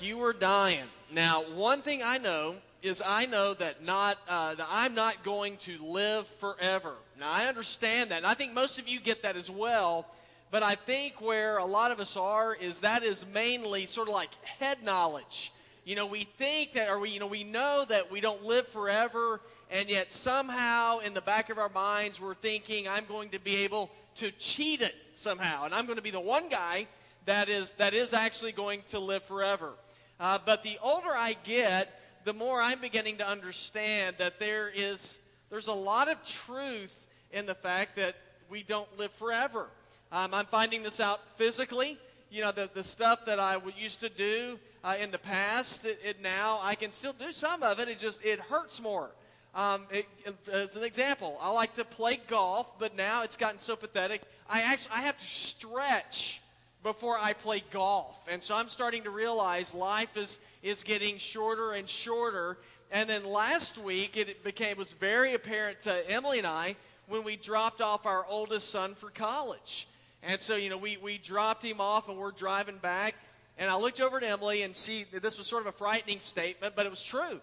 [0.00, 0.84] like you were dying.
[1.12, 5.56] Now, one thing I know is I know that not uh, that I'm not going
[5.58, 6.94] to live forever.
[7.18, 10.06] Now, I understand that, and I think most of you get that as well.
[10.50, 14.14] But I think where a lot of us are is that is mainly sort of
[14.14, 15.52] like head knowledge.
[15.84, 18.66] You know, we think that, or we, you know, we know that we don't live
[18.68, 19.40] forever,
[19.70, 23.56] and yet somehow in the back of our minds we're thinking, I'm going to be
[23.56, 26.86] able to cheat it somehow, and I'm going to be the one guy
[27.26, 29.74] that is that is actually going to live forever.
[30.20, 35.18] Uh, but the older I get, the more I'm beginning to understand that there is
[35.48, 38.16] there's a lot of truth in the fact that
[38.50, 39.68] we don't live forever.
[40.12, 41.98] Um, I'm finding this out physically.
[42.30, 45.98] You know, the, the stuff that I used to do uh, in the past, it,
[46.04, 47.88] it, now I can still do some of it.
[47.88, 49.10] It just it hurts more.
[49.54, 50.06] Um, it,
[50.52, 54.20] as an example, I like to play golf, but now it's gotten so pathetic.
[54.48, 56.42] I actually I have to stretch
[56.82, 61.72] before I play golf, and so I'm starting to realize life is is getting shorter
[61.72, 62.58] and shorter.
[62.90, 67.36] And then last week, it became was very apparent to Emily and I when we
[67.36, 69.88] dropped off our oldest son for college.
[70.22, 73.14] And so, you know, we, we dropped him off and we're driving back.
[73.58, 76.74] And I looked over at Emily and she, this was sort of a frightening statement,
[76.76, 77.40] but it was true.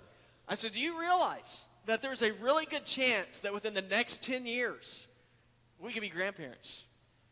[0.48, 4.24] I said, Do you realize that there's a really good chance that within the next
[4.24, 5.08] 10 years,
[5.80, 6.86] we could be grandparents?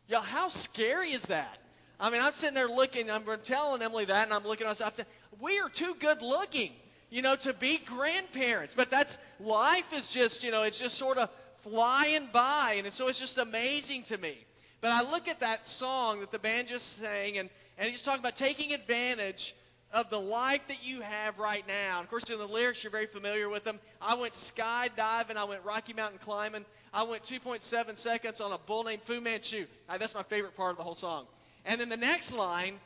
[0.08, 1.58] Y'all, how scary is that?
[1.98, 4.90] I mean, I'm sitting there looking, I'm telling Emily that, and I'm looking at myself,
[4.90, 5.08] I'm saying,
[5.40, 6.72] we are too good looking,
[7.10, 8.74] you know, to be grandparents.
[8.74, 11.30] But that's, life is just, you know, it's just sort of
[11.60, 14.44] flying by, and so it's just amazing to me.
[14.82, 18.20] But I look at that song that the band just sang, and, and he's talking
[18.20, 19.54] about taking advantage
[19.92, 21.98] of the life that you have right now.
[21.98, 23.78] And of course, in the lyrics, you're very familiar with them.
[24.02, 28.84] I went skydiving, I went Rocky Mountain climbing, I went 2.7 seconds on a bull
[28.84, 29.66] named Fu Manchu.
[29.88, 31.26] Uh, that's my favorite part of the whole song.
[31.66, 32.78] And then the next line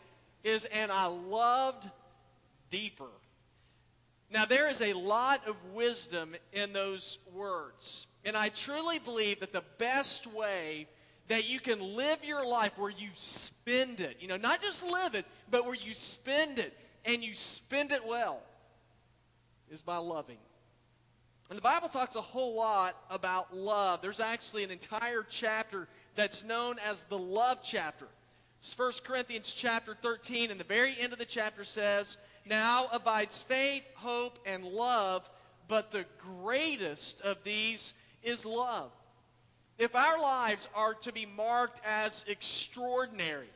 [0.43, 1.89] is, and I loved
[2.71, 3.11] deeper.
[4.31, 8.07] Now, there is a lot of wisdom in those words.
[8.25, 10.89] And I truly believe that the best way
[11.29, 15.15] that you can live your life where you spend it, you know, not just live
[15.15, 18.41] it, but where you spend it and you spend it well,
[19.71, 20.39] is by loving.
[21.49, 24.01] And the Bible talks a whole lot about love.
[24.01, 28.07] There's actually an entire chapter that's known as the love chapter.
[28.60, 33.43] It's 1 Corinthians chapter 13, and the very end of the chapter says, Now abides
[33.43, 35.28] faith, hope, and love,
[35.66, 38.93] but the greatest of these is love
[39.81, 43.48] if our lives are to be marked as extraordinary,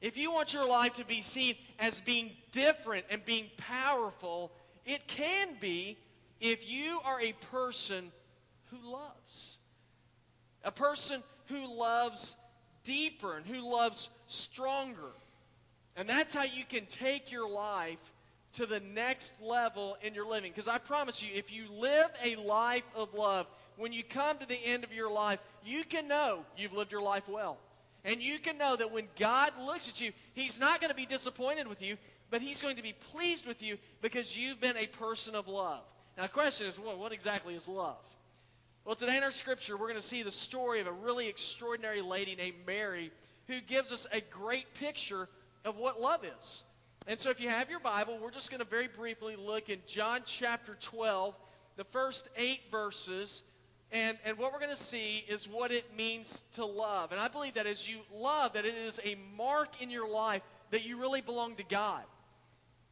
[0.00, 4.52] if you want your life to be seen as being different and being powerful,
[4.86, 5.98] it can be
[6.40, 8.10] if you are a person
[8.70, 9.58] who loves.
[10.64, 12.36] A person who loves
[12.84, 15.12] deeper and who loves stronger.
[15.96, 18.12] And that's how you can take your life
[18.54, 20.52] to the next level in your living.
[20.52, 23.46] Because I promise you, if you live a life of love,
[23.76, 27.02] when you come to the end of your life, you can know you've lived your
[27.02, 27.58] life well.
[28.04, 31.06] And you can know that when God looks at you, He's not going to be
[31.06, 31.96] disappointed with you,
[32.30, 35.82] but He's going to be pleased with you because you've been a person of love.
[36.16, 37.96] Now, the question is, well, what exactly is love?
[38.84, 42.02] Well, today in our scripture, we're going to see the story of a really extraordinary
[42.02, 43.12] lady named Mary
[43.46, 45.26] who gives us a great picture
[45.64, 46.64] of what love is.
[47.06, 49.78] And so, if you have your Bible, we're just going to very briefly look in
[49.86, 51.34] John chapter 12,
[51.76, 53.42] the first eight verses
[53.90, 57.12] and, and what we're going to see is what it means to love.
[57.12, 60.42] And I believe that as you love, that it is a mark in your life
[60.72, 62.02] that you really belong to God.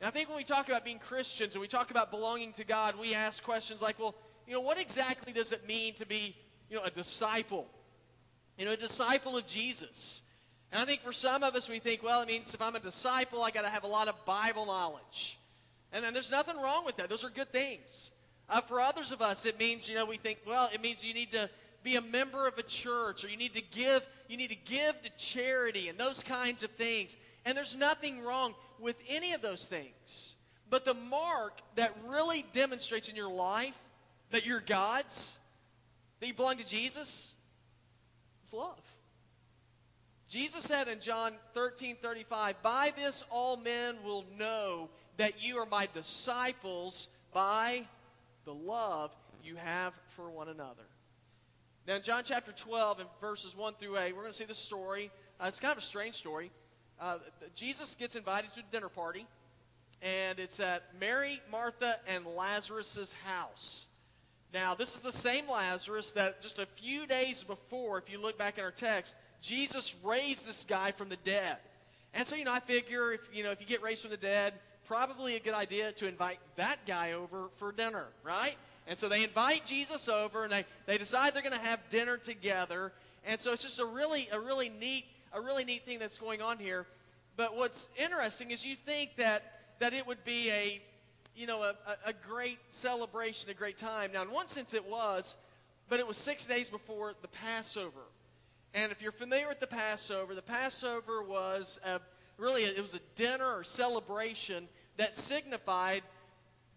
[0.00, 2.64] And I think when we talk about being Christians and we talk about belonging to
[2.64, 4.14] God, we ask questions like, well,
[4.46, 6.36] you know, what exactly does it mean to be,
[6.68, 7.66] you know, a disciple?
[8.58, 10.22] You know, a disciple of Jesus.
[10.70, 12.80] And I think for some of us, we think, well, it means if I'm a
[12.80, 15.38] disciple, I got to have a lot of Bible knowledge.
[15.92, 17.10] And then there's nothing wrong with that.
[17.10, 18.12] Those are good things.
[18.48, 21.14] Uh, for others of us, it means, you know, we think, well, it means you
[21.14, 21.48] need to
[21.82, 25.00] be a member of a church or you need to give, you need to give
[25.02, 27.16] to charity and those kinds of things.
[27.44, 30.36] And there's nothing wrong with any of those things.
[30.70, 33.78] But the mark that really demonstrates in your life
[34.32, 35.38] that you're God's,
[36.20, 37.32] that you belong to Jesus,
[38.42, 38.80] It's love.
[40.28, 44.88] Jesus said in John 13 35, By this all men will know
[45.18, 47.86] that you are my disciples by
[48.44, 49.14] the love
[49.44, 50.84] you have for one another.
[51.86, 54.54] Now, in John chapter 12, and verses 1 through 8, we're going to see the
[54.54, 55.10] story.
[55.40, 56.50] Uh, it's kind of a strange story.
[57.00, 57.18] Uh,
[57.54, 59.26] Jesus gets invited to a dinner party,
[60.00, 63.88] and it's at Mary, Martha, and Lazarus's house.
[64.52, 68.36] Now, this is the same Lazarus that just a few days before, if you look
[68.36, 71.56] back in our text, Jesus raised this guy from the dead.
[72.12, 74.18] And so, you know, I figure if, you know, if you get raised from the
[74.18, 74.52] dead,
[74.86, 78.56] probably a good idea to invite that guy over for dinner, right?
[78.86, 82.18] And so they invite Jesus over and they, they decide they're going to have dinner
[82.18, 82.92] together.
[83.24, 86.42] And so it's just a really, a really neat, a really neat thing that's going
[86.42, 86.86] on here.
[87.36, 90.82] But what's interesting is you think that, that it would be a,
[91.34, 91.74] you know, a,
[92.06, 94.10] a great celebration, a great time.
[94.12, 95.36] Now, in one sense it was,
[95.88, 98.02] but it was six days before the Passover.
[98.74, 102.00] And if you're familiar with the Passover, the Passover was a,
[102.38, 106.02] really, it was a dinner or celebration that signified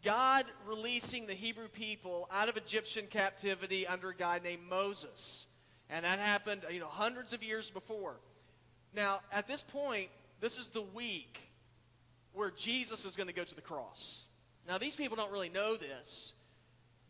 [0.04, 5.48] God releasing the Hebrew people out of Egyptian captivity under a guy named Moses.
[5.90, 8.16] And that happened, you know, hundreds of years before.
[8.94, 10.10] Now, at this point,
[10.40, 11.40] this is the week
[12.34, 14.28] where Jesus is going to go to the cross.
[14.68, 16.34] Now, these people don't really know this,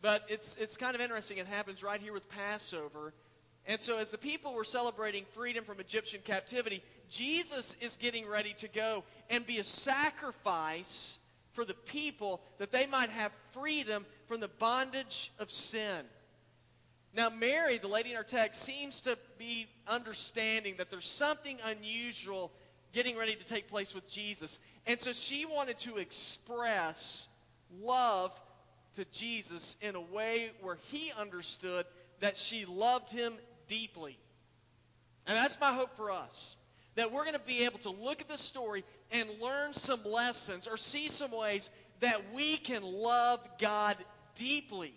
[0.02, 1.38] but it's, it's kind of interesting.
[1.38, 3.14] It happens right here with Passover.
[3.66, 8.54] And so, as the people were celebrating freedom from Egyptian captivity, Jesus is getting ready
[8.58, 11.18] to go and be a sacrifice
[11.52, 16.04] for the people that they might have freedom from the bondage of sin.
[17.14, 22.52] Now, Mary, the lady in our text, seems to be understanding that there's something unusual
[22.92, 24.58] getting ready to take place with Jesus.
[24.86, 27.28] And so she wanted to express
[27.80, 28.38] love
[28.94, 31.86] to Jesus in a way where he understood
[32.20, 33.34] that she loved him
[33.68, 34.18] deeply.
[35.26, 36.56] And that's my hope for us
[36.94, 38.82] that we're going to be able to look at this story
[39.12, 41.70] and learn some lessons or see some ways
[42.00, 43.96] that we can love God
[44.34, 44.94] deeply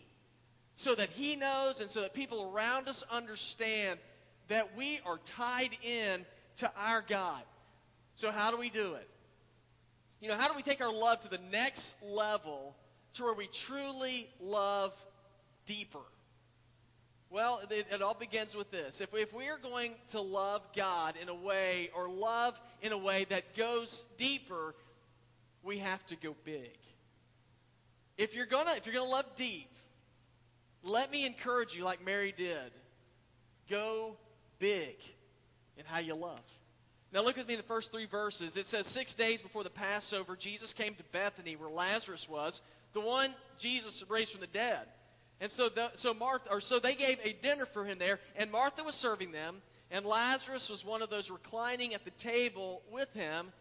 [0.75, 4.00] so that He knows and so that people around us understand
[4.48, 6.25] that we are tied in
[6.57, 7.42] to our God.
[8.16, 9.10] So, how do we do it?
[10.21, 12.75] You know, how do we take our love to the next level
[13.13, 14.94] to where we truly love
[15.66, 16.00] deeper?
[17.30, 19.01] Well, it, it, all begins with this.
[19.01, 22.98] If if we are going to love God in a way, or love in a
[22.98, 24.74] way that goes deeper,
[25.62, 26.77] we have to go big.
[28.18, 29.69] If you're gonna, if you're gonna love deep,
[30.83, 32.71] let me encourage you, like Mary did,
[33.69, 34.18] go
[34.57, 34.95] big
[35.77, 36.59] in how you love.
[37.12, 38.56] Now look with me in the first three verses.
[38.56, 42.62] It says, Six days before the Passover, Jesus came to Bethany, where Lazarus was,
[42.94, 44.86] the one Jesus raised from the dead.
[45.42, 48.52] And so, the, so Martha, or so they gave a dinner for him there, and
[48.52, 53.12] Martha was serving them, and Lazarus was one of those reclining at the table with
[53.14, 53.52] him.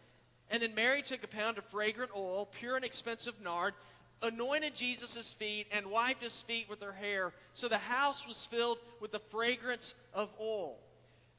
[0.51, 3.75] And then Mary took a pound of fragrant oil, pure and expensive nard,
[4.23, 7.33] anointed Jesus' feet, and wiped his feet with her hair.
[7.55, 10.79] So the house was filled with the fragrance of oil.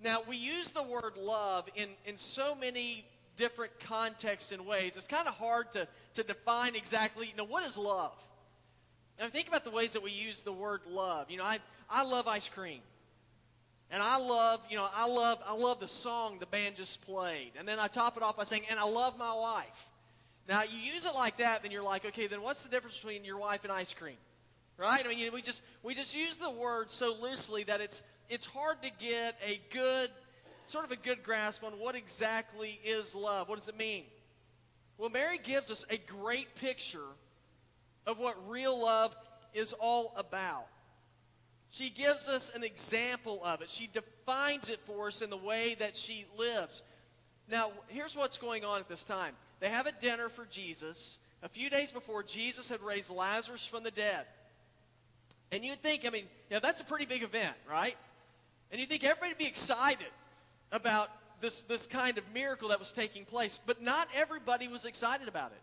[0.01, 3.05] Now, we use the word love in, in so many
[3.35, 4.95] different contexts and ways.
[4.97, 8.15] It's kind of hard to, to define exactly, you know, what is love?
[9.17, 11.29] And think about the ways that we use the word love.
[11.29, 11.59] You know, I,
[11.89, 12.79] I love ice cream.
[13.91, 17.51] And I love, you know, I love, I love the song the band just played.
[17.57, 19.89] And then I top it off by saying, and I love my wife.
[20.47, 23.23] Now, you use it like that, then you're like, okay, then what's the difference between
[23.25, 24.17] your wife and ice cream?
[24.77, 25.03] Right?
[25.03, 28.01] I mean, you know, we just we just use the word so loosely that it's
[28.29, 30.09] it's hard to get a good
[30.65, 33.49] sort of a good grasp on what exactly is love.
[33.49, 34.03] What does it mean?
[34.97, 37.07] Well, Mary gives us a great picture
[38.05, 39.15] of what real love
[39.53, 40.67] is all about.
[41.69, 43.69] She gives us an example of it.
[43.69, 46.83] She defines it for us in the way that she lives.
[47.49, 49.33] Now, here's what's going on at this time.
[49.59, 53.83] They have a dinner for Jesus a few days before Jesus had raised Lazarus from
[53.83, 54.25] the dead.
[55.51, 57.97] And you'd think, I mean, yeah, that's a pretty big event, right?
[58.71, 60.07] And you think everybody would be excited
[60.71, 61.09] about
[61.41, 63.59] this, this kind of miracle that was taking place.
[63.65, 65.61] But not everybody was excited about it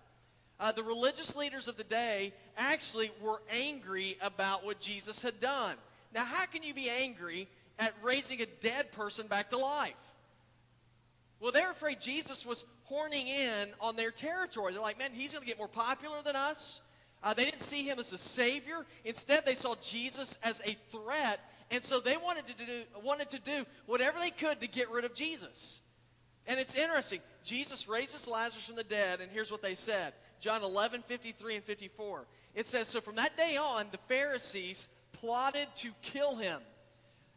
[0.58, 5.76] uh, the religious leaders of the day actually were angry about what Jesus had done.
[6.14, 7.48] Now, how can you be angry
[7.78, 9.94] at raising a dead person back to life?
[11.40, 14.72] Well, they're afraid Jesus was horning in on their territory.
[14.72, 16.80] They're like, man, he's going to get more popular than us.
[17.22, 18.86] Uh, they didn't see him as a savior.
[19.04, 23.38] Instead, they saw Jesus as a threat, and so they wanted to do, wanted to
[23.38, 25.80] do whatever they could to get rid of Jesus.
[26.46, 27.20] And it's interesting.
[27.42, 31.64] Jesus raises Lazarus from the dead, and here's what they said John 11, 53 and
[31.64, 32.26] 54.
[32.54, 36.60] It says, So from that day on, the Pharisees plotted to kill him.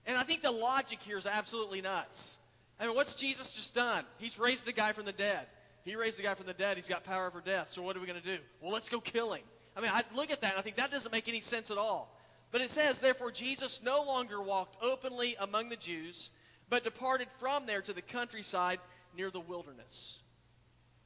[0.06, 2.40] And I think the logic here is absolutely nuts.
[2.80, 4.06] I mean, what's Jesus just done?
[4.18, 5.48] He's raised the guy from the dead.
[5.84, 6.78] He raised the guy from the dead.
[6.78, 7.72] He's got power over death.
[7.72, 8.42] So what are we going to do?
[8.62, 9.44] Well, let's go kill him.
[9.76, 11.78] I mean, I look at that and I think that doesn't make any sense at
[11.78, 12.18] all.
[12.52, 16.32] But it says, Therefore, Jesus no longer walked openly among the Jews,
[16.70, 18.80] but departed from there to the countryside
[19.16, 20.22] near the wilderness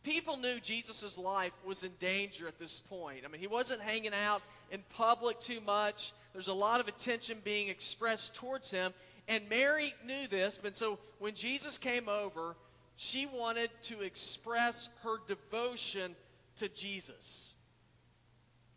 [0.03, 3.21] people knew Jesus' life was in danger at this point.
[3.25, 6.13] I mean, he wasn't hanging out in public too much.
[6.33, 8.93] There's a lot of attention being expressed towards him.
[9.27, 12.55] And Mary knew this, but so when Jesus came over,
[12.97, 16.15] she wanted to express her devotion
[16.57, 17.52] to Jesus.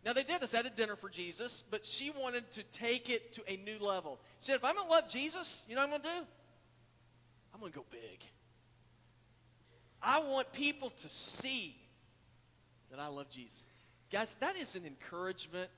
[0.06, 3.32] Now, they did this at a dinner for Jesus, but she wanted to take it
[3.32, 4.20] to a new level.
[4.38, 6.26] She said, if I'm going to love Jesus, you know what I'm going to do?
[7.52, 8.20] I'm going to go big.
[10.00, 11.74] I want people to see
[12.92, 13.66] that I love Jesus.
[14.12, 15.70] Guys, that is an encouragement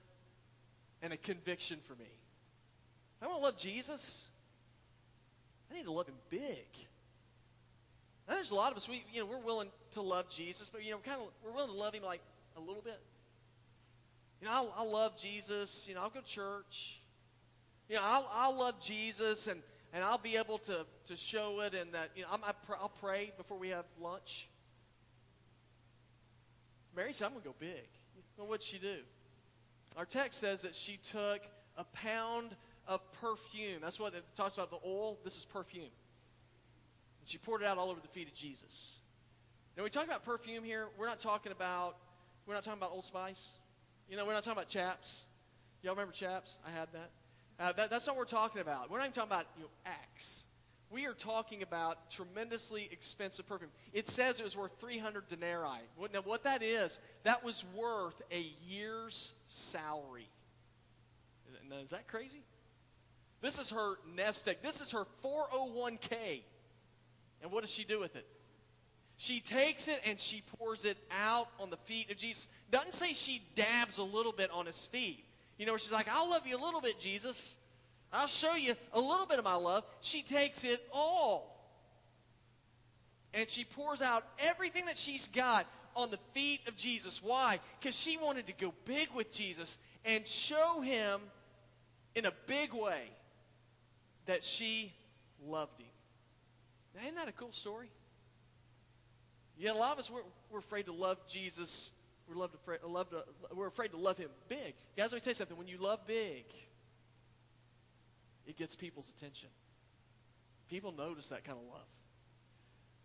[1.01, 2.11] and a conviction for me.
[3.23, 4.27] I want to love Jesus.
[5.71, 6.69] I need to love him big.
[8.29, 10.85] Now, there's a lot of us, we, you know, we're willing to love Jesus, but,
[10.85, 12.21] you know, kind of, we're willing to love him like
[12.59, 13.01] a little bit.
[14.41, 15.87] You know, I'll, I'll love Jesus.
[15.89, 17.01] You know, I'll go to church.
[17.89, 21.75] You know, I'll, I'll love Jesus and, and I'll be able to, to show it
[21.75, 24.49] and that, you know, I'm, I pr- I'll pray before we have lunch.
[26.95, 27.89] Mary said, I'm going to go big.
[28.37, 28.99] Well, what'd she do?
[29.97, 31.41] Our text says that she took
[31.77, 32.55] a pound
[32.87, 33.81] of perfume.
[33.81, 35.19] That's what it talks about the oil.
[35.25, 35.85] This is perfume.
[37.21, 39.01] And she poured it out all over the feet of Jesus.
[39.77, 41.97] Now, we talk about perfume here, we're not talking about,
[42.47, 43.53] we're not talking about Old Spice.
[44.09, 45.25] You know, we're not talking about chaps.
[45.83, 46.59] Y'all remember chaps?
[46.67, 47.11] I had that.
[47.61, 48.91] Uh, that that's not what we're talking about.
[48.91, 50.45] We're not even talking about you know, Axe.
[50.91, 53.71] We are talking about tremendously expensive perfume.
[53.93, 55.83] It says it was worth 300 denarii.
[56.15, 60.31] Now, what that is, that was worth a year's salary.
[61.69, 62.43] Now, is that crazy?
[63.43, 64.59] This is her nest egg.
[64.63, 66.43] This is her 401k.
[67.43, 68.27] And what does she do with it?
[69.21, 72.47] She takes it and she pours it out on the feet of Jesus.
[72.71, 75.25] Doesn't say she dabs a little bit on his feet.
[75.59, 77.57] You know, she's like, I'll love you a little bit, Jesus.
[78.13, 79.85] I'll show you a little bit of my love.
[80.01, 81.57] She takes it all.
[83.35, 87.21] And she pours out everything that she's got on the feet of Jesus.
[87.21, 87.59] Why?
[87.81, 91.21] Because she wanted to go big with Jesus and show him
[92.15, 93.03] in a big way
[94.27, 94.93] that she
[95.45, 95.89] loved him.
[96.95, 97.91] Now, isn't that a cool story?
[99.59, 101.91] Yeah, a lot of us, we're, we're afraid to love Jesus.
[102.29, 104.75] We're, love to, love to, we're afraid to love him big.
[104.97, 105.57] Guys, let me tell you something.
[105.57, 106.45] When you love big,
[108.47, 109.49] it gets people's attention.
[110.71, 111.87] People notice that kind of love.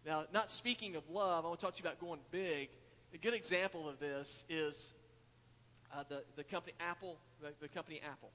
[0.06, 2.70] Now, not speaking of love, I want to talk to you about going big.
[3.14, 4.94] A good example of this is
[5.92, 8.32] uh, the, the company Apple, the, the company Apple.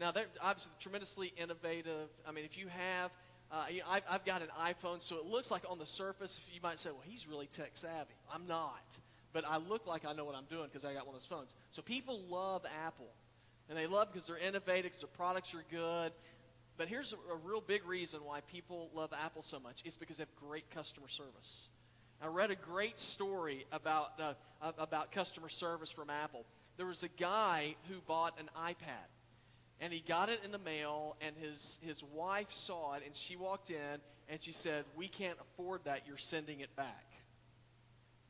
[0.00, 2.08] Now, they're obviously tremendously innovative.
[2.26, 3.10] I mean, if you have
[3.52, 6.40] uh, you know, I've, I've, got an iPhone, so it looks like on the surface,
[6.52, 8.14] you might say, well, he's really tech savvy.
[8.32, 8.84] I'm not.
[9.32, 11.26] But I look like I know what I'm doing because I got one of those
[11.26, 11.54] phones.
[11.70, 13.10] So people love Apple.
[13.68, 16.12] And they love because they're innovative, because their products are good.
[16.76, 19.82] But here's a, a, real big reason why people love Apple so much.
[19.84, 21.68] It's because they have great customer service.
[22.22, 26.44] I read a great story about, uh, about customer service from Apple.
[26.76, 29.06] There was a guy who bought an iPad
[29.80, 33.36] and he got it in the mail and his, his wife saw it and she
[33.36, 36.02] walked in and she said we can't afford that.
[36.06, 37.06] You're sending it back.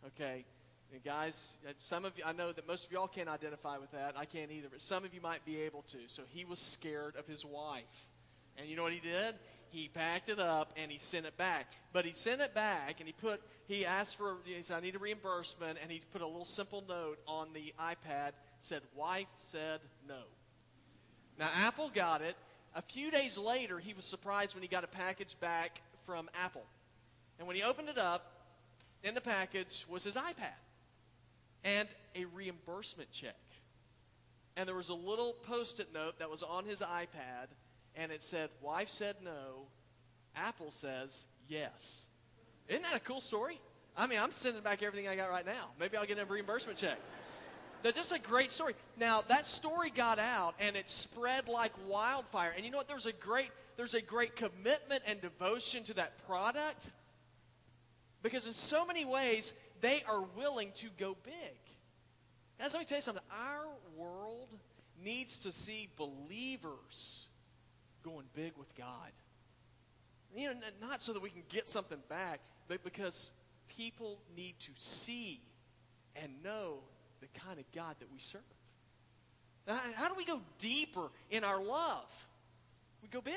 [0.07, 0.45] Okay.
[0.93, 3.93] And guys uh, some of you i know that most of y'all can't identify with
[3.93, 4.15] that.
[4.17, 5.99] I can't either but some of you might be able to.
[6.09, 8.09] So he was scared of his wife.
[8.57, 9.35] And you know what he did?
[9.71, 11.73] He packed it up and he sent it back.
[11.93, 13.41] But he sent it back and he put
[13.71, 16.85] he asked for he said i need a reimbursement and he put a little simple
[16.89, 20.23] note on the ipad said wife said no
[21.41, 22.37] now, Apple got it.
[22.75, 26.65] A few days later, he was surprised when he got a package back from Apple.
[27.39, 28.31] And when he opened it up,
[29.03, 30.53] in the package was his iPad
[31.65, 33.35] and a reimbursement check.
[34.57, 37.49] And there was a little post it note that was on his iPad,
[37.97, 39.67] and it said, Wife said no,
[40.37, 42.07] Apple says yes.
[42.69, 43.59] Isn't that a cool story?
[43.97, 45.71] I mean, I'm sending back everything I got right now.
[45.79, 46.99] Maybe I'll get a reimbursement check.
[47.83, 48.75] They're just a great story.
[48.99, 52.53] Now that story got out and it spread like wildfire.
[52.55, 52.89] And you know what?
[52.89, 56.93] There's a great there's a great commitment and devotion to that product
[58.23, 61.35] because in so many ways they are willing to go big.
[62.59, 63.25] Guys, let me tell you something.
[63.33, 64.55] Our world
[65.03, 67.29] needs to see believers
[68.03, 69.13] going big with God.
[70.37, 73.33] You know, not so that we can get something back, but because
[73.69, 75.41] people need to see
[76.15, 76.81] and know
[77.21, 78.41] the kind of God that we serve.
[79.67, 82.27] How do we go deeper in our love?
[83.03, 83.35] We go big.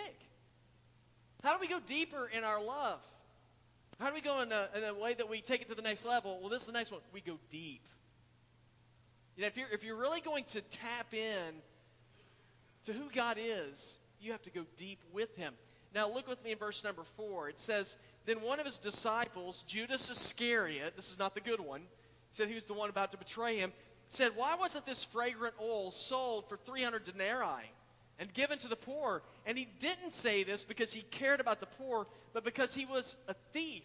[1.43, 3.03] How do we go deeper in our love?
[3.99, 5.81] How do we go in a, in a way that we take it to the
[5.81, 6.39] next level?
[6.39, 7.01] Well, this is the next one.
[7.13, 7.85] We go deep.
[9.35, 11.53] You know, if you're, if you're really going to tap in
[12.85, 15.53] to who God is, you have to go deep with Him.
[15.93, 17.49] Now, look with me in verse number four.
[17.49, 21.83] It says, Then one of his disciples, Judas Iscariot, this is not the good one,
[22.33, 23.71] said he was the one about to betray him,
[24.07, 27.71] said, Why wasn't this fragrant oil sold for 300 denarii
[28.19, 29.21] and given to the poor?
[29.45, 33.15] And he didn't say this because he cared about the poor, but because he was
[33.27, 33.83] a thief.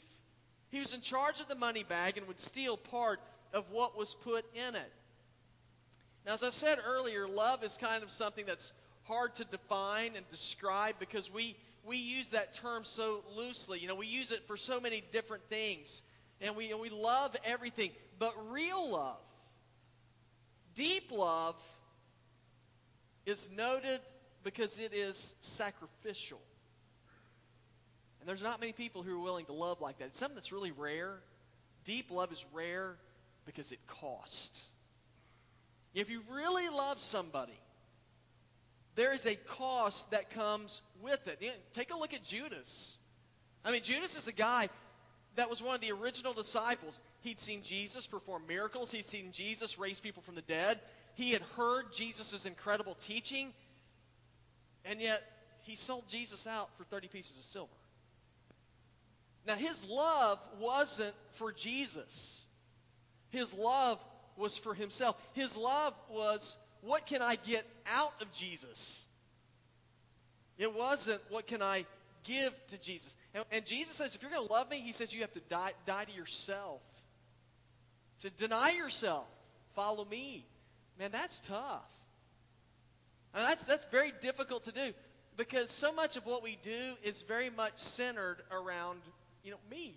[0.71, 3.21] He was in charge of the money bag and would steal part
[3.53, 4.93] of what was put in it.
[6.27, 8.73] Now, as I said earlier, love is kind of something that's
[9.05, 13.79] hard to define and describe because we, we use that term so loosely.
[13.79, 16.03] You know, we use it for so many different things.
[16.41, 17.91] And we, and we love everything.
[18.19, 19.21] But real love,
[20.75, 21.61] deep love,
[23.27, 24.01] is noted
[24.43, 26.41] because it is sacrificial.
[28.21, 30.07] And there's not many people who are willing to love like that.
[30.07, 31.21] It's something that's really rare.
[31.85, 32.97] Deep love is rare
[33.45, 34.65] because it costs.
[35.95, 37.59] If you really love somebody,
[38.95, 41.41] there is a cost that comes with it.
[41.73, 42.99] Take a look at Judas.
[43.65, 44.69] I mean, Judas is a guy
[45.39, 46.99] that was one of the original disciples.
[47.21, 50.81] He'd seen Jesus perform miracles, he'd seen Jesus raise people from the dead,
[51.15, 53.53] he had heard Jesus' incredible teaching,
[54.85, 55.23] and yet
[55.63, 57.73] he sold Jesus out for 30 pieces of silver.
[59.47, 62.45] Now, his love wasn't for Jesus.
[63.31, 63.99] His love
[64.37, 65.17] was for himself.
[65.33, 69.07] His love was, what can I get out of Jesus?
[70.59, 71.87] It wasn't, what can I
[72.25, 73.17] give to Jesus?
[73.35, 75.41] And, and Jesus says, if you're going to love me, he says you have to
[75.49, 76.83] die, die to yourself.
[78.17, 79.27] He says, deny yourself.
[79.75, 80.47] Follow me.
[80.99, 81.91] Man, that's tough.
[83.35, 84.93] That's, that's very difficult to do
[85.37, 89.01] because so much of what we do is very much centered around,
[89.45, 89.95] you know, me.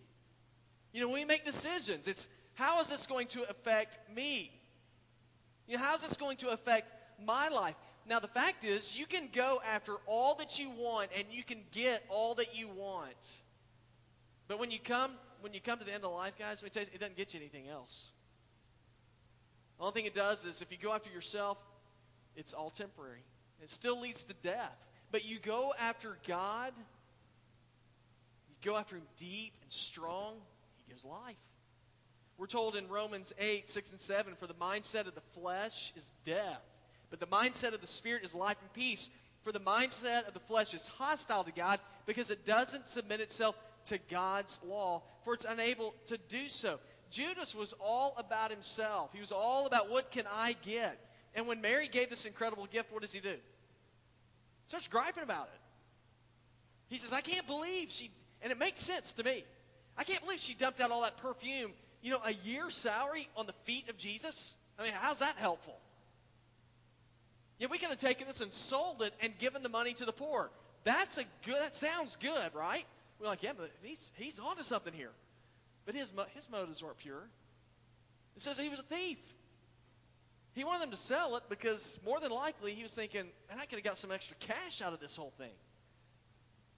[0.94, 4.52] You know, we make decisions, it's how is this going to affect me?
[5.68, 6.94] You know, how is this going to affect
[7.26, 7.76] my life?
[8.08, 11.60] Now, the fact is, you can go after all that you want and you can
[11.72, 13.42] get all that you want.
[14.48, 15.12] But when you come,
[15.42, 17.16] when you come to the end of life, guys, let me tell you, it doesn't
[17.16, 18.12] get you anything else.
[19.78, 21.58] The only thing it does is if you go after yourself,
[22.36, 23.24] it's all temporary.
[23.62, 24.78] It still leads to death.
[25.12, 26.74] But you go after God,
[28.48, 30.36] you go after Him deep and strong,
[30.78, 31.36] He gives life.
[32.38, 36.12] We're told in Romans 8, 6, and 7 for the mindset of the flesh is
[36.26, 36.64] death,
[37.12, 39.10] but the mindset of the Spirit is life and peace.
[39.44, 43.56] For the mindset of the flesh is hostile to God because it doesn't submit itself
[43.86, 46.80] to God's law, for it's unable to do so.
[47.12, 49.12] Judas was all about himself.
[49.14, 51.00] He was all about what can I get?
[51.36, 53.36] And when Mary gave this incredible gift, what does he do?
[54.68, 55.60] Starts griping about it.
[56.88, 59.44] He says, I can't believe she, and it makes sense to me.
[59.98, 61.72] I can't believe she dumped out all that perfume
[62.02, 64.56] you know, a year's salary on the feet of Jesus?
[64.78, 65.78] I mean, how's that helpful?
[67.62, 70.12] Yeah, we could have taken this and sold it and given the money to the
[70.12, 70.50] poor.
[70.84, 72.86] That's a good, that sounds good, right?
[73.20, 75.12] We're like, yeah, but he's, he's onto something here.
[75.86, 77.30] But his, his motives weren't pure.
[78.36, 79.20] It says he was a thief.
[80.54, 83.68] He wanted them to sell it because more than likely he was thinking, and I
[83.68, 85.54] could have got some extra cash out of this whole thing.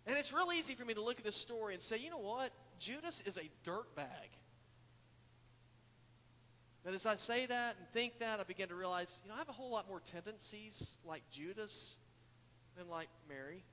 [0.05, 2.19] And it's real easy for me to look at this story and say, you know
[2.19, 2.51] what?
[2.77, 4.35] Judas is a dirtbag.
[6.93, 9.39] But as I say that and think that, I begin to realize, you know, I
[9.39, 11.97] have a whole lot more tendencies like Judas
[12.77, 13.63] than like Mary.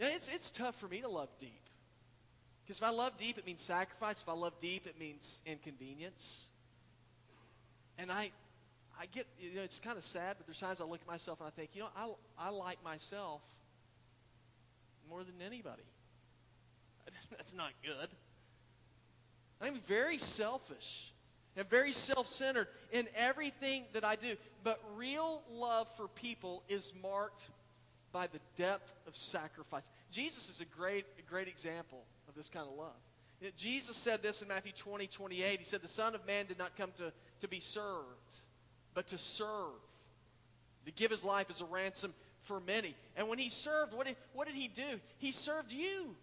[0.00, 1.62] Yeah, it's, it's tough for me to love deep.
[2.64, 4.20] Because if I love deep, it means sacrifice.
[4.20, 6.48] If I love deep, it means inconvenience.
[7.98, 8.32] And I,
[9.00, 11.38] I get, you know, it's kind of sad, but there's times I look at myself
[11.38, 13.42] and I think, you know, I, I like myself
[15.08, 15.86] more than anybody.
[17.30, 18.08] That's not good.
[19.60, 21.12] I'm very selfish
[21.58, 24.36] and very self centered in everything that I do.
[24.62, 27.50] But real love for people is marked
[28.12, 29.90] by the depth of sacrifice.
[30.10, 33.52] Jesus is a great, a great example of this kind of love.
[33.56, 35.58] Jesus said this in Matthew 20, 28.
[35.58, 38.40] He said, The Son of Man did not come to, to be served,
[38.94, 39.78] but to serve,
[40.86, 42.96] to give his life as a ransom for many.
[43.16, 45.00] And when he served, what did, what did he do?
[45.18, 46.16] He served you.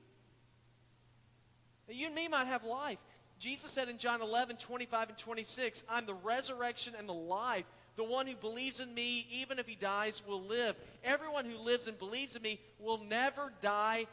[1.88, 2.98] You and me might have life.
[3.39, 7.65] Jesus said in John 11, 25 and 26, I'm the resurrection and the life.
[7.95, 10.76] The one who believes in me, even if he dies, will live.
[11.04, 14.08] Everyone who lives and believes in me will never die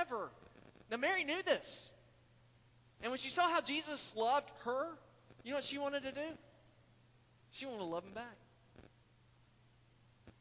[0.00, 0.30] ever.
[0.90, 1.92] Now, Mary knew this.
[3.02, 4.86] And when she saw how Jesus loved her,
[5.42, 6.36] you know what she wanted to do?
[7.50, 8.36] She wanted to love him back.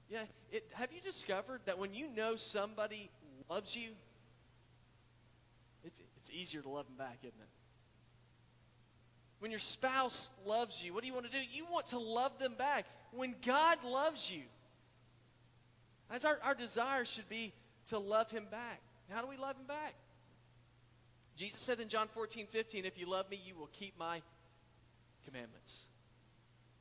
[0.09, 3.09] Yeah, it, have you discovered that when you know somebody
[3.49, 3.89] loves you,
[5.83, 7.54] it's, it's easier to love them back, isn't it?
[9.39, 11.39] When your spouse loves you, what do you want to do?
[11.51, 12.85] You want to love them back.
[13.11, 14.43] When God loves you,
[16.09, 17.53] as our, our desire should be
[17.87, 18.81] to love him back.
[19.09, 19.95] How do we love him back?
[21.35, 24.21] Jesus said in John 14, 15, if you love me, you will keep my
[25.25, 25.87] commandments.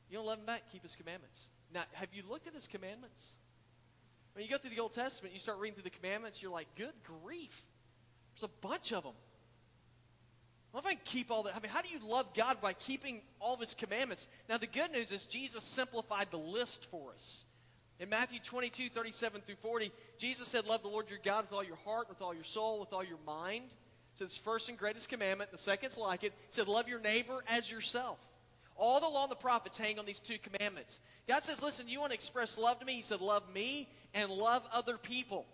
[0.09, 1.49] You don't love him back, keep his commandments.
[1.73, 3.33] Now, have you looked at his commandments?
[4.33, 6.67] When you go through the Old Testament, you start reading through the commandments, you're like,
[6.75, 7.63] good grief.
[8.33, 9.13] There's a bunch of them.
[10.79, 13.53] If I keep all that, I mean, how do you love God by keeping all
[13.53, 14.27] of His commandments?
[14.49, 17.45] Now, the good news is Jesus simplified the list for us.
[17.99, 21.63] In Matthew 22, 37 through 40, Jesus said, Love the Lord your God with all
[21.63, 23.65] your heart, with all your soul, with all your mind.
[24.15, 25.51] So it's first and greatest commandment.
[25.51, 26.33] The second's like it.
[26.47, 28.19] He said, Love your neighbor as yourself.
[28.77, 30.99] All the law and the prophets hang on these two commandments.
[31.27, 32.95] God says, Listen, you want to express love to me?
[32.95, 35.45] He said, Love me and love other people.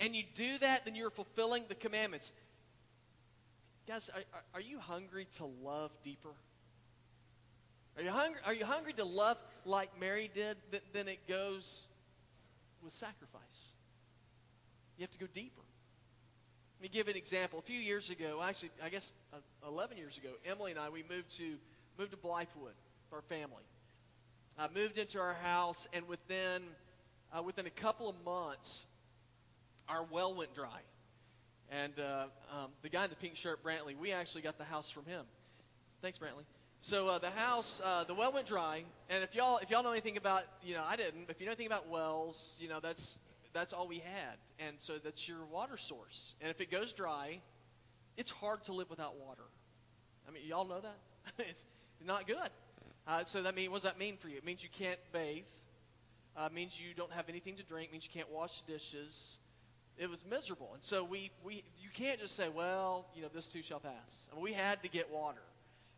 [0.00, 2.32] And you do that, then you're fulfilling the commandments.
[3.86, 6.30] Guys, are, are you hungry to love deeper?
[7.96, 10.56] Are you hungry, are you hungry to love like Mary did?
[10.70, 11.88] Th- then it goes
[12.82, 13.72] with sacrifice.
[14.96, 15.62] You have to go deeper.
[16.78, 17.58] Let me give an example.
[17.58, 21.04] A few years ago, actually, I guess uh, 11 years ago, Emily and I, we
[21.10, 21.56] moved to,
[21.98, 22.76] moved to Blythewood
[23.10, 23.64] for our family.
[24.58, 26.62] I moved into our house, and within,
[27.36, 28.86] uh, within a couple of months,
[29.88, 30.80] our well went dry.
[31.70, 34.90] And uh, um, the guy in the pink shirt, Brantley, we actually got the house
[34.90, 35.24] from him.
[36.02, 36.44] Thanks, Brantley.
[36.80, 39.92] So uh, the house, uh, the well went dry, and if y'all if y'all know
[39.92, 41.28] anything about, you know, I didn't.
[41.28, 43.18] If you know anything about wells, you know that's
[43.52, 46.34] that's all we had, and so that's your water source.
[46.40, 47.40] And if it goes dry,
[48.16, 49.42] it's hard to live without water.
[50.26, 50.98] I mean, y'all know that
[51.38, 51.66] it's
[52.04, 52.48] not good.
[53.06, 54.38] Uh, so that mean what does that mean for you?
[54.38, 55.44] It means you can't bathe.
[56.34, 57.92] Uh, means you don't have anything to drink.
[57.92, 59.38] Means you can't wash dishes
[60.00, 60.70] it was miserable.
[60.72, 64.28] And so we, we you can't just say, well, you know, this too shall pass.
[64.32, 65.42] I mean, we had to get water.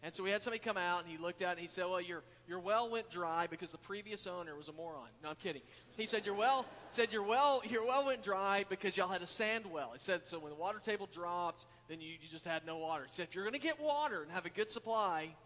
[0.03, 2.01] And so we had somebody come out and he looked it and he said, Well,
[2.01, 5.07] your, your well went dry because the previous owner was a moron.
[5.23, 5.63] No, I'm kidding.
[5.97, 9.29] He said, Your well said your well your well went dry because y'all had a
[9.29, 9.91] sand well.
[9.93, 13.05] He said, So when the water table dropped, then you, you just had no water.
[13.05, 15.37] He said, If you're gonna get water and have a good supply,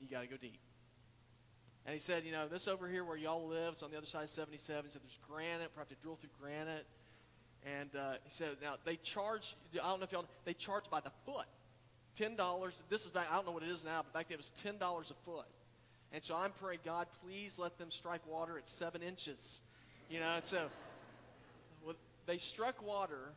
[0.00, 0.58] you gotta go deep.
[1.86, 4.06] And he said, you know, this over here where y'all live is on the other
[4.06, 4.84] side of 77.
[4.84, 5.70] He said, there's granite.
[5.74, 6.84] We have to drill through granite.
[7.64, 10.90] And uh, he said, now they charge, I don't know if y'all know, they charge
[10.90, 11.46] by the foot.
[12.18, 12.72] $10.
[12.88, 14.52] This is back, I don't know what it is now, but back then it was
[14.64, 15.46] $10 a foot.
[16.12, 19.62] And so I'm praying, God, please let them strike water at seven inches.
[20.10, 20.68] You know, and so
[21.84, 21.94] well,
[22.26, 23.32] they struck water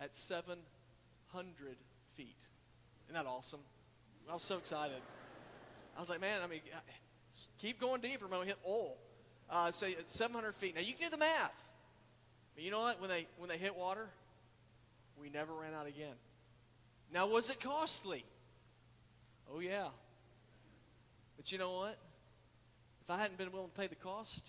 [0.00, 1.76] at 700
[2.14, 2.36] feet.
[3.08, 3.60] Isn't that awesome?
[4.28, 5.00] I was so excited.
[5.96, 6.60] I was like, man, I mean,
[7.58, 8.40] keep going deeper, man.
[8.40, 8.96] We hit oil.
[9.50, 10.74] Uh, so 700 feet.
[10.74, 11.72] Now you can do the math.
[12.54, 13.00] But you know what?
[13.00, 14.08] When they when they hit water,
[15.20, 16.14] we never ran out again.
[17.12, 18.24] Now was it costly?
[19.52, 19.88] Oh yeah.
[21.36, 21.98] But you know what?
[23.02, 24.48] If I hadn't been willing to pay the cost,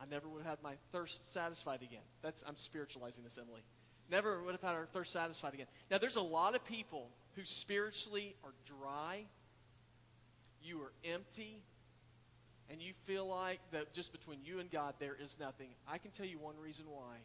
[0.00, 2.00] I never would have had my thirst satisfied again.
[2.22, 3.62] That's I'm spiritualizing this, Emily.
[4.10, 5.66] Never would have had our thirst satisfied again.
[5.90, 9.24] Now there's a lot of people who spiritually are dry
[10.64, 11.62] you are empty,
[12.70, 16.10] and you feel like that just between you and God there is nothing, I can
[16.10, 17.16] tell you one reason why.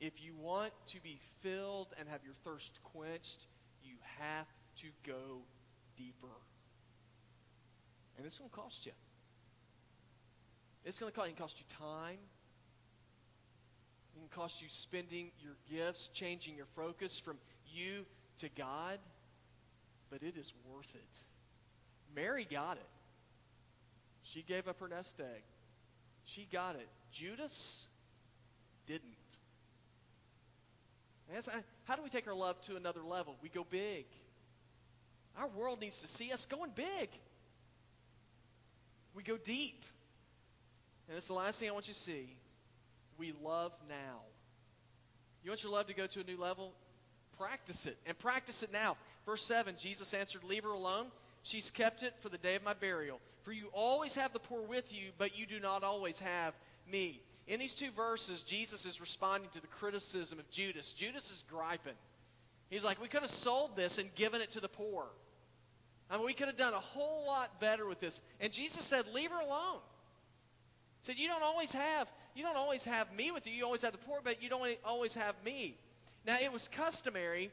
[0.00, 3.46] If you want to be filled and have your thirst quenched,
[3.82, 5.42] you have to go
[5.96, 6.28] deeper.
[8.16, 8.92] And it's going to cost you.
[10.84, 12.18] It's going to cost, cost you time.
[14.14, 17.36] It can cost you spending your gifts, changing your focus from
[17.66, 18.04] you
[18.38, 18.98] to God.
[20.10, 21.18] But it is worth it.
[22.14, 22.86] Mary got it.
[24.22, 25.42] She gave up her nest egg.
[26.24, 26.88] She got it.
[27.10, 27.88] Judas
[28.86, 29.02] didn't.
[31.34, 31.50] Uh,
[31.84, 33.36] how do we take our love to another level?
[33.42, 34.06] We go big.
[35.38, 37.08] Our world needs to see us going big.
[39.14, 39.84] We go deep.
[41.08, 42.36] And it's the last thing I want you to see.
[43.18, 44.20] We love now.
[45.42, 46.72] You want your love to go to a new level?
[47.38, 47.96] Practice it.
[48.06, 48.96] And practice it now.
[49.24, 51.06] Verse 7 Jesus answered, Leave her alone.
[51.42, 53.20] She's kept it for the day of my burial.
[53.42, 56.54] For you always have the poor with you, but you do not always have
[56.90, 57.22] me.
[57.46, 60.92] In these two verses, Jesus is responding to the criticism of Judas.
[60.92, 61.94] Judas is griping.
[62.68, 65.06] He's like, We could have sold this and given it to the poor.
[66.10, 68.20] I mean, we could have done a whole lot better with this.
[68.40, 69.80] And Jesus said, Leave her alone.
[71.00, 73.52] He said, You don't always have, you don't always have me with you.
[73.52, 75.76] You always have the poor, but you don't always have me.
[76.26, 77.50] Now, it was customary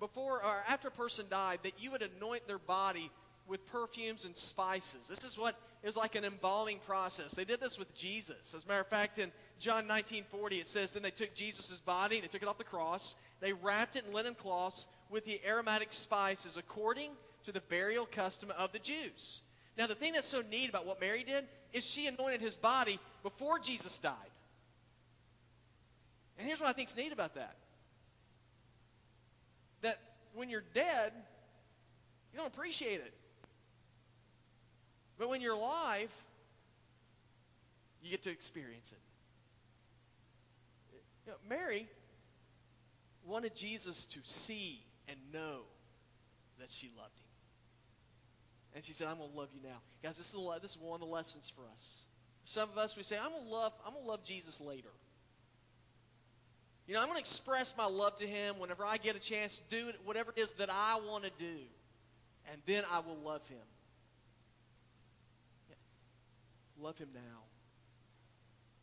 [0.00, 3.10] before or after a person died that you would anoint their body
[3.48, 5.08] with perfumes and spices.
[5.08, 7.32] This is what is like an embalming process.
[7.32, 8.54] They did this with Jesus.
[8.54, 11.80] As a matter of fact, in John 19 40, it says, Then they took Jesus'
[11.80, 15.40] body, they took it off the cross, they wrapped it in linen cloths with the
[15.46, 17.10] aromatic spices according
[17.44, 19.42] to the burial custom of the Jews.
[19.76, 22.98] Now, the thing that's so neat about what Mary did is she anointed his body
[23.22, 24.14] before Jesus died.
[26.36, 27.56] And here's what I think is neat about that
[29.80, 30.00] that
[30.34, 31.12] when you're dead,
[32.32, 33.14] you don't appreciate it.
[35.18, 36.10] But when you're alive,
[38.02, 38.98] you get to experience it.
[41.26, 41.88] You know, Mary
[43.24, 45.62] wanted Jesus to see and know
[46.58, 47.24] that she loved him.
[48.74, 49.78] And she said, I'm going to love you now.
[50.02, 52.04] Guys, this is, this is one of the lessons for us.
[52.44, 54.88] Some of us, we say, I'm going to love, I'm going to love Jesus later.
[56.86, 59.58] You know, I'm going to express my love to him whenever I get a chance
[59.58, 61.58] to do whatever it is that I want to do.
[62.50, 63.58] And then I will love him.
[65.68, 65.74] Yeah.
[66.80, 67.42] Love him now.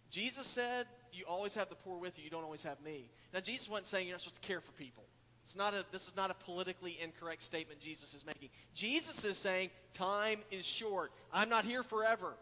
[0.10, 3.10] Jesus said, You always have the poor with you, you don't always have me.
[3.34, 5.04] Now, Jesus wasn't saying you're not supposed to care for people.
[5.42, 8.50] It's not a, this is not a politically incorrect statement Jesus is making.
[8.74, 11.12] Jesus is saying, Time is short.
[11.32, 12.34] I'm not here forever.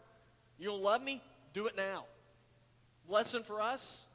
[0.58, 1.22] You'll love me?
[1.52, 2.04] Do it now.
[3.08, 4.06] Lesson for us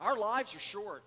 [0.00, 1.02] our lives are short.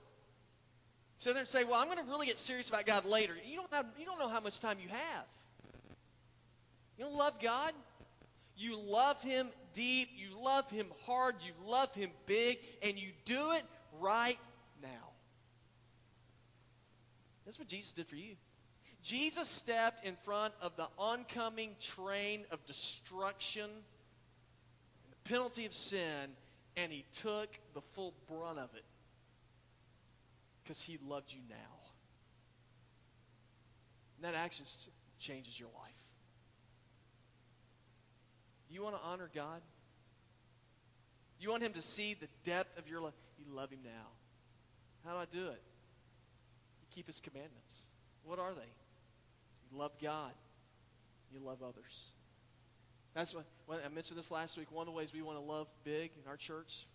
[1.18, 3.34] So then say, well, I'm going to really get serious about God later.
[3.48, 5.26] You don't, have, you don't know how much time you have.
[6.98, 7.74] You don't love God?
[8.62, 10.10] You love Him deep.
[10.16, 11.36] You love Him hard.
[11.44, 12.60] You love Him big.
[12.84, 13.64] And you do it
[14.00, 14.38] right
[14.84, 14.90] now.
[17.44, 18.36] That's what Jesus did for you.
[19.02, 23.68] Jesus stepped in front of the oncoming train of destruction,
[25.10, 26.36] the penalty of sin,
[26.78, 28.86] and he took the full brunt of it
[30.64, 31.56] because he loved you now.
[34.18, 34.66] And that action
[35.18, 35.91] changes your life.
[38.72, 39.62] You want to honor God?
[41.40, 43.14] You want him to see the depth of your love?
[43.38, 44.08] You love him now.
[45.06, 45.62] How do I do it?
[46.82, 47.82] You keep his commandments.
[48.24, 48.62] What are they?
[49.72, 50.32] You love God.
[51.34, 52.12] You love others.
[53.14, 53.46] That's what
[53.84, 54.72] I mentioned this last week.
[54.72, 56.88] One of the ways we want to love big in our church,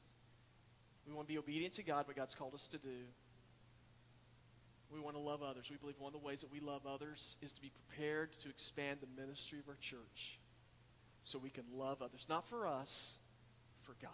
[1.06, 3.04] we want to be obedient to God, what God's called us to do.
[4.90, 5.68] We want to love others.
[5.70, 8.48] We believe one of the ways that we love others is to be prepared to
[8.48, 10.38] expand the ministry of our church
[11.26, 12.24] so we can love others.
[12.28, 13.16] Not for us,
[13.82, 14.10] for God.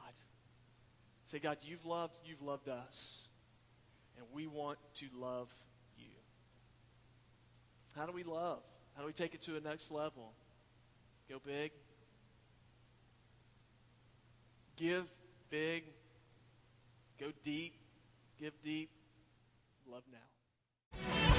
[1.27, 3.29] Say, God, you've loved, you've loved us.
[4.17, 5.53] And we want to love
[5.95, 6.09] you.
[7.95, 8.63] How do we love?
[8.95, 10.33] How do we take it to a next level?
[11.29, 11.73] Go big.
[14.77, 15.05] Give
[15.51, 15.85] big.
[17.21, 17.75] Go deep.
[18.41, 18.89] Give deep.
[19.87, 21.32] Love now.